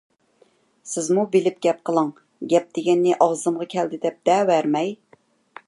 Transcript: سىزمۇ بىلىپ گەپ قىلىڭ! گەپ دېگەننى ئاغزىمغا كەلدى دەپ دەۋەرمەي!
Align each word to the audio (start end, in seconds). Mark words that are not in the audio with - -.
سىزمۇ 0.93 1.25
بىلىپ 1.35 1.59
گەپ 1.65 1.83
قىلىڭ! 1.89 2.09
گەپ 2.53 2.73
دېگەننى 2.79 3.13
ئاغزىمغا 3.27 3.69
كەلدى 3.75 4.01
دەپ 4.07 4.19
دەۋەرمەي! 4.31 4.91